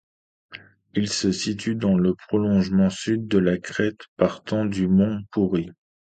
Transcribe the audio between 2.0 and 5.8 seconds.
prolongement sud de la crête partant du Mont Pourri.